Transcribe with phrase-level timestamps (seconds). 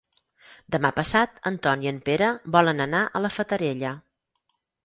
[0.75, 3.93] Demà passat en Ton i en Pere volen anar a la Fatarella.